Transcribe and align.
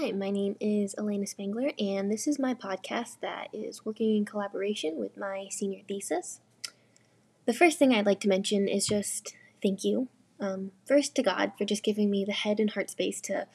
Hi, 0.00 0.12
my 0.12 0.30
name 0.30 0.56
is 0.60 0.94
Elena 0.96 1.26
Spangler, 1.26 1.72
and 1.78 2.10
this 2.10 2.26
is 2.26 2.38
my 2.38 2.54
podcast 2.54 3.20
that 3.20 3.48
is 3.52 3.84
working 3.84 4.16
in 4.16 4.24
collaboration 4.24 4.96
with 4.96 5.18
my 5.18 5.48
senior 5.50 5.82
thesis. 5.86 6.40
The 7.44 7.52
first 7.52 7.78
thing 7.78 7.92
I'd 7.92 8.06
like 8.06 8.20
to 8.20 8.28
mention 8.28 8.66
is 8.66 8.86
just 8.86 9.34
thank 9.62 9.84
you. 9.84 10.08
Um, 10.40 10.72
first 10.86 11.14
to 11.16 11.22
God 11.22 11.52
for 11.58 11.66
just 11.66 11.82
giving 11.82 12.10
me 12.10 12.24
the 12.24 12.32
head 12.32 12.58
and 12.58 12.70
heart 12.70 12.88
space 12.88 13.20
to 13.22 13.46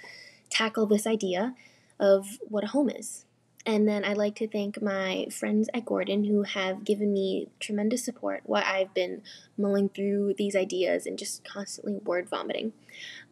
tackle 0.52 0.86
this 0.86 1.08
idea 1.08 1.56
of 2.00 2.38
what 2.42 2.64
a 2.64 2.68
home 2.68 2.92
is. 2.92 3.26
And 3.68 3.88
then 3.88 4.06
I'd 4.06 4.18
like 4.18 4.36
to 4.36 4.48
thank 4.48 4.80
my 4.80 5.26
friends 5.32 5.70
at 5.74 5.86
Gordon 5.86 6.26
who 6.26 6.44
have 6.44 6.84
given 6.84 7.12
me 7.12 7.48
tremendous 7.60 8.06
support 8.06 8.42
while 8.46 8.64
I've 8.64 8.94
been 8.94 9.24
mulling 9.58 9.90
through 9.90 10.36
these 10.38 10.56
ideas 10.56 11.08
and 11.08 11.18
just 11.18 11.44
constantly 11.44 11.96
word 11.96 12.30
vomiting. 12.30 12.74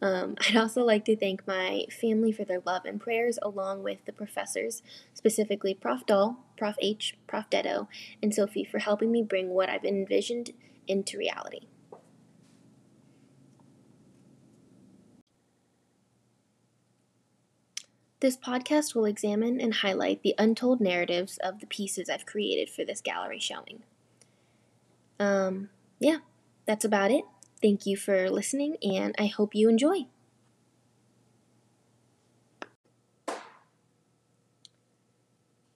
Um, 0.01 0.35
I'd 0.49 0.55
also 0.55 0.83
like 0.83 1.05
to 1.05 1.15
thank 1.15 1.47
my 1.47 1.85
family 1.91 2.31
for 2.31 2.45
their 2.45 2.61
love 2.65 2.85
and 2.85 2.99
prayers, 2.99 3.37
along 3.43 3.83
with 3.83 4.03
the 4.05 4.11
professors, 4.11 4.81
specifically 5.13 5.75
Prof. 5.75 6.05
Dahl, 6.07 6.37
Prof. 6.57 6.75
H, 6.81 7.15
Prof. 7.27 7.49
Dedo, 7.51 7.87
and 8.21 8.33
Sophie 8.33 8.63
for 8.63 8.79
helping 8.79 9.11
me 9.11 9.21
bring 9.21 9.49
what 9.49 9.69
I've 9.69 9.85
envisioned 9.85 10.51
into 10.87 11.17
reality. 11.17 11.67
This 18.23 18.37
podcast 18.37 18.95
will 18.95 19.03
examine 19.03 19.59
and 19.59 19.73
highlight 19.73 20.23
the 20.23 20.33
untold 20.37 20.79
narratives 20.79 21.37
of 21.43 21.59
the 21.59 21.65
pieces 21.67 22.09
I've 22.09 22.25
created 22.25 22.69
for 22.69 22.85
this 22.85 23.01
gallery 23.01 23.37
showing. 23.37 23.83
Um, 25.19 25.67
yeah, 25.99 26.19
that's 26.65 26.85
about 26.85 27.11
it. 27.11 27.25
Thank 27.61 27.85
you 27.85 27.97
for 27.97 28.29
listening, 28.29 28.77
and 28.81 29.13
I 29.19 29.25
hope 29.25 29.53
you 29.53 29.67
enjoy. 29.67 30.05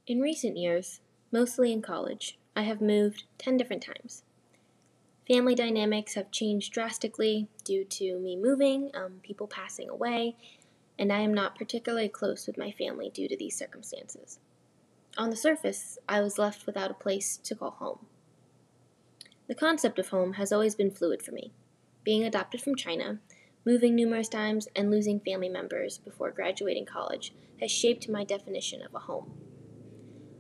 In 0.08 0.22
recent 0.22 0.56
years, 0.56 1.02
mostly 1.34 1.74
in 1.74 1.82
college, 1.82 2.38
I 2.56 2.62
have 2.62 2.80
moved 2.80 3.26
10 3.40 3.58
different 3.58 3.84
times. 3.84 4.24
Family 5.28 5.54
dynamics 5.54 6.14
have 6.14 6.32
changed 6.32 6.72
drastically 6.72 7.50
due 7.66 7.84
to 7.84 8.18
me 8.20 8.38
moving, 8.38 8.90
um, 8.94 9.20
people 9.22 9.48
passing 9.48 9.90
away, 9.90 10.38
and 11.00 11.12
I 11.12 11.20
am 11.20 11.34
not 11.34 11.58
particularly 11.58 12.10
close 12.10 12.48
with 12.48 12.58
my 12.58 12.72
family 12.72 13.10
due 13.10 13.28
to 13.28 13.38
these 13.38 13.58
circumstances. 13.58 14.40
On 15.18 15.30
the 15.30 15.36
surface, 15.36 15.98
I 16.08 16.22
was 16.22 16.38
left 16.38 16.66
without 16.66 16.92
a 16.92 16.96
place 16.96 17.38
to 17.38 17.56
call 17.56 17.72
home. 17.72 18.06
The 19.48 19.56
concept 19.56 19.98
of 19.98 20.10
home 20.10 20.34
has 20.34 20.52
always 20.52 20.76
been 20.76 20.92
fluid 20.92 21.24
for 21.24 21.32
me. 21.32 21.54
Being 22.04 22.24
adopted 22.24 22.62
from 22.62 22.76
China, 22.76 23.20
moving 23.66 23.96
numerous 23.96 24.30
times, 24.30 24.68
and 24.76 24.90
losing 24.90 25.20
family 25.20 25.50
members 25.50 25.98
before 25.98 26.32
graduating 26.32 26.86
college 26.86 27.34
has 27.60 27.72
shaped 27.72 28.08
my 28.08 28.24
definition 28.24 28.82
of 28.82 28.94
a 28.96 29.00
home. 29.00 29.34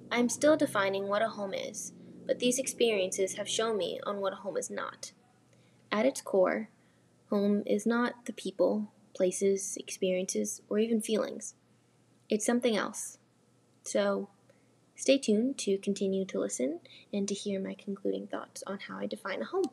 I 0.09 0.19
am 0.19 0.29
still 0.29 0.55
defining 0.55 1.07
what 1.07 1.21
a 1.21 1.27
home 1.29 1.53
is, 1.53 1.91
but 2.25 2.39
these 2.39 2.57
experiences 2.57 3.35
have 3.35 3.49
shown 3.49 3.77
me 3.77 3.99
on 4.05 4.21
what 4.21 4.33
a 4.33 4.37
home 4.37 4.55
is 4.55 4.69
not. 4.69 5.11
At 5.91 6.05
its 6.05 6.21
core, 6.21 6.69
home 7.29 7.63
is 7.65 7.85
not 7.85 8.25
the 8.25 8.33
people, 8.33 8.91
places, 9.17 9.75
experiences, 9.77 10.61
or 10.69 10.77
even 10.79 11.01
feelings. 11.01 11.55
It's 12.29 12.45
something 12.45 12.77
else. 12.77 13.17
So, 13.83 14.29
stay 14.95 15.17
tuned 15.17 15.57
to 15.59 15.77
continue 15.79 16.25
to 16.25 16.39
listen 16.39 16.79
and 17.11 17.27
to 17.27 17.33
hear 17.33 17.59
my 17.59 17.73
concluding 17.73 18.27
thoughts 18.27 18.63
on 18.67 18.79
how 18.87 18.99
I 18.99 19.07
define 19.07 19.41
a 19.41 19.45
home. 19.45 19.71